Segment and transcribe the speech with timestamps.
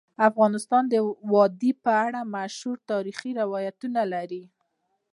[0.29, 0.95] افغانستان د
[1.33, 4.43] وادي په اړه مشهور تاریخی روایتونه لري.